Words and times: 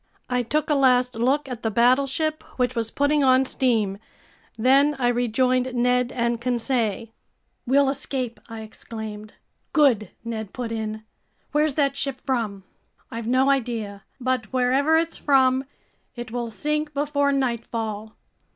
I 0.31 0.41
took 0.41 0.67
a 0.71 0.73
last 0.73 1.13
look 1.13 1.47
at 1.47 1.61
the 1.61 1.69
battleship, 1.69 2.41
which 2.57 2.73
was 2.75 2.89
putting 2.89 3.23
on 3.23 3.45
steam. 3.45 3.99
Then 4.57 4.95
I 4.97 5.07
rejoined 5.09 5.75
Ned 5.75 6.11
and 6.11 6.41
Conseil. 6.41 7.09
"We'll 7.67 7.87
escape!" 7.87 8.39
I 8.49 8.61
exclaimed. 8.61 9.35
"Good," 9.73 10.09
Ned 10.23 10.53
put 10.53 10.71
in. 10.71 11.03
"Where's 11.51 11.75
that 11.75 11.95
ship 11.95 12.19
from?" 12.21 12.63
"I've 13.11 13.27
no 13.27 13.51
idea. 13.51 14.03
But 14.19 14.51
wherever 14.51 14.97
it's 14.97 15.17
from, 15.17 15.65
it 16.15 16.31
will 16.31 16.49
sink 16.49 16.95
before 16.95 17.31
nightfall. 17.31 18.15